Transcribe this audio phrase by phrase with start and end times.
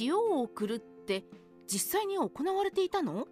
[0.00, 1.24] 塩を送るって
[1.66, 3.26] 実際に行われていたの？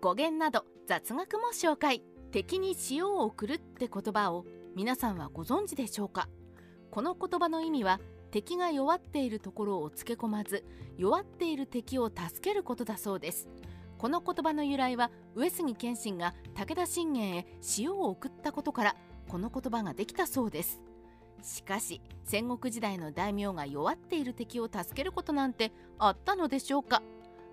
[0.00, 2.02] 語源など雑学も紹介。
[2.32, 6.28] 敵に塩を送るって言葉を皆さんはご存知でしょうか？
[6.90, 8.00] この言葉の意味は
[8.30, 10.64] 敵が弱っているところをつけ込まず
[10.98, 13.48] 弱っている敵を助けることだそうです。
[13.96, 17.46] この言葉の由来は上杉謙信が武田信玄へ
[17.78, 18.96] 塩を送ったことから
[19.28, 20.80] この言葉ができたそうです。
[21.42, 27.02] しかし戦国時代の大名が弱っている敵を助けることなんてあったのでしょうか？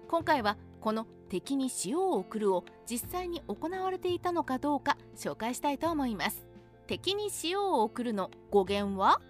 [0.07, 6.45] 今回はこの敵に塩を送るを実際に行われていたのかどうか紹介したいと思います。
[6.87, 9.21] 敵に塩を送るの語源は？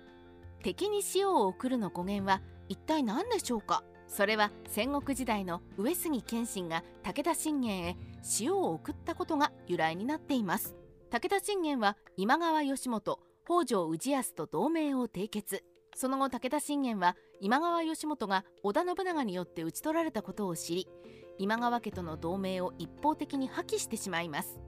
[0.64, 3.84] 敵に塩を送るの語源は一体何でしょうか？
[4.08, 7.98] それは戦国時代の上杉謙信が武田信玄へ
[8.40, 10.76] 塩を送ったことが由来になっています。
[11.10, 15.66] 武田信玄は今川義元北条氏康と同盟を締結。
[15.96, 20.88] その後武田信玄は今川義元が織田信長によって討ち取られたことを知り
[21.38, 24.60] 今川家との同盟を一方的に破棄してしまいます。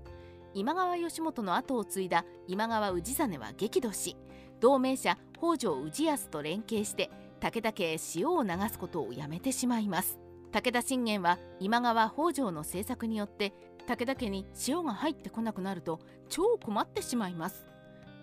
[0.54, 4.17] 今川義元の後を継いだ今川氏真は激怒し
[4.59, 10.20] 同盟者北条氏康と連携して武田家へ塩を流すことをやめてしまいます。
[10.52, 13.54] 武田信玄は今川北条の政策によって
[13.88, 17.67] 武田家に塩が入ってこなくなると超困ってしまいます。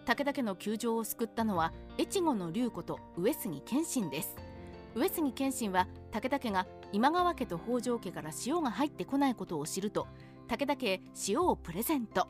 [0.05, 4.35] 武田家の窮状を救ったのは越後の龍子と上杉謙信です。
[4.95, 10.07] 上杉謙信は武田家が今川家と北条家から塩が入ってこないことを知ると
[10.49, 12.29] 武田家へ塩をプレゼント。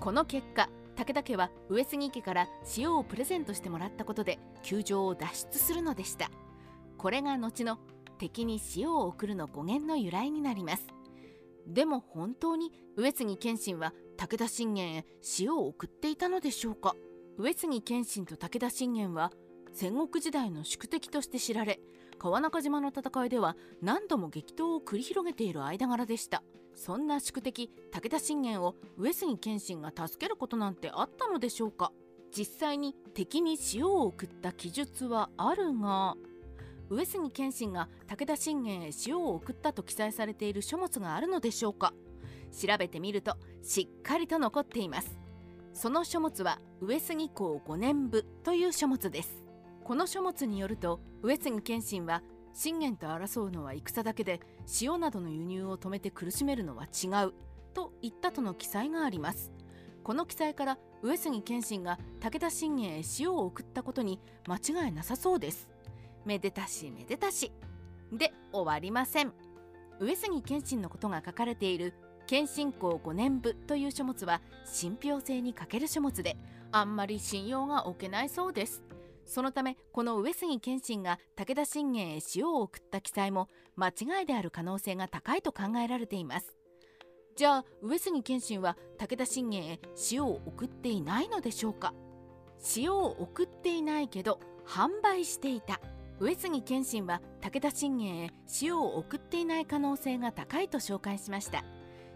[0.00, 6.30] この結果武田家は上杉家から塩をプレゼントしてもらったことで窮状を脱出するのでした。
[6.96, 7.78] これが後の
[8.18, 10.86] 敵に塩を送るの語源の由来になります。
[11.66, 15.06] でも本当に上杉謙信は武田信玄へ
[15.38, 16.96] 塩を送っていたのでしょうか？
[17.38, 19.30] 上杉謙信と武田信玄は
[19.72, 21.78] 戦国時代の宿敵として知られ
[22.18, 26.42] 川中島の戦いでは何度も激闘を繰り広げている間柄でした。
[26.74, 31.92] そんな宿敵武田信玄を上杉謙信が助けることなんてあったのでしょうか？
[32.36, 36.16] 実際に敵に塩を送った記述はあるが
[36.90, 41.94] 上杉謙信が武田信玄へ塩を送ったと記載されている書物があるのでしょうか？
[42.50, 45.18] 調べてみるとしっかりと残っています。
[45.72, 49.44] その書物は上杉公5年部という書物です。
[49.84, 52.22] この書物によると上杉謙信は
[52.52, 54.40] 信玄と争うのは戦だけで
[54.82, 57.32] 塩などの輸入を止めて苦しめるのは違う
[57.72, 59.52] と言ったとの記載があります。
[60.02, 65.68] この記載から上杉謙信が武田信玄へ塩を送ったことに間違いなさそうです。
[66.24, 67.52] めでたしめでたし。
[68.12, 69.32] で終わりません。
[70.00, 71.94] 上杉謙信のことが書かれている
[72.28, 76.36] 謙信公5年部という書物は信憑性に欠ける書物で
[76.70, 78.82] あんまり信用が置けないそうです。
[79.24, 86.54] そのためこの上杉謙信が武田信玄へ塩を送った記載も間違いである可能性が高いと考えられています。
[87.34, 89.80] じゃあ上杉謙信は武田信玄へ
[90.12, 91.94] 塩を送っていないのでしょうか？
[92.76, 95.80] 塩を送っていないけど販売していた。
[96.20, 101.64] 上杉謙信は武田信玄へ塩を送っていない可能性が高いと紹介しました。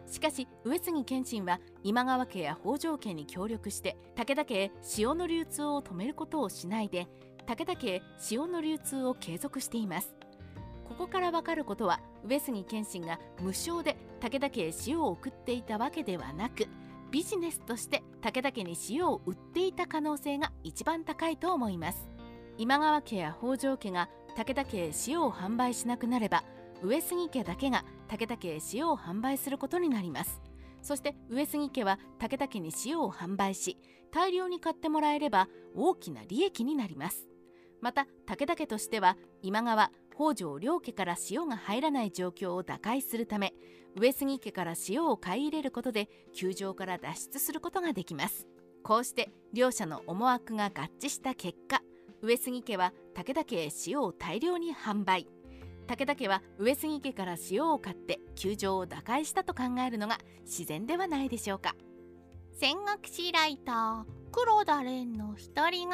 [0.07, 7.07] しかし上杉謙信は今川家や北条家に協力して武田家へ塩の流通を止めることをしないで
[7.47, 10.15] 武田家へ塩の流通を継続しています。
[10.89, 16.67] ここからわかることは上杉謙信が無償で武田家へ塩を送っていたわけではなく
[17.11, 22.09] ビジネスとして武田家に塩を売っていた可能性が一番高いと思います。
[22.59, 26.45] 今川家や北条家が武田家へ塩を販売しなくなれば
[26.83, 30.43] 上杉家だけが武田家へ塩を販売することになります。
[30.83, 33.79] そして上杉家は武田家に塩を販売し
[34.11, 37.29] 大量に買ってもらえれば大きな利益になります。
[37.81, 43.55] また武田家としては今川北条両家から塩が入らない状況を打開するため
[43.97, 48.47] 上杉家から塩を買い入れることで窮状から脱出することができます。
[48.83, 51.81] こうして両者の思惑が合致した結果
[52.23, 55.29] 上杉家は武田家へ塩を大量に販売。
[55.93, 60.17] 武田家は上杉家から塩を買って窮状を打開したと考えるのが
[60.47, 61.77] 自然ではないでしょうか。
[62.59, 65.89] 戦国史ライター黒田蓮の独り言。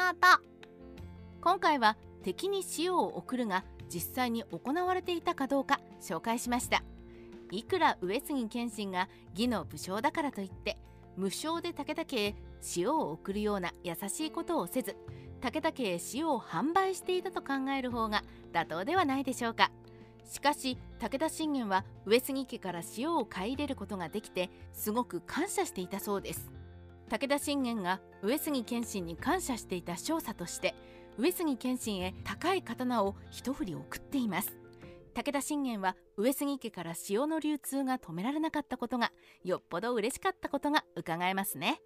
[1.41, 6.81] 今回は敵に塩を送るが実際に行われていたかどうか紹介しました。
[7.51, 10.77] いくら上杉謙信が義の武将だからといって
[11.17, 12.35] 無償で武田家へ
[12.77, 14.95] 塩を送るような優しいことをせず
[15.41, 18.23] 武田家へ塩を販売していたと考える方が
[18.53, 19.71] 妥当ではないでしょうか
[20.29, 26.51] しかし武田信玄は上杉家から塩を買い入れることができてすごく感謝していたそうです。
[27.09, 30.75] 武田信玄が上杉謙信に感謝していた少佐として
[31.17, 34.55] 上杉謙信へ高い刀を一振り送っています。
[35.15, 39.11] 武田信玄は上杉家から塩の流通が止められなかったことが
[39.43, 41.81] よっぽど嬉しかったことが伺えますね。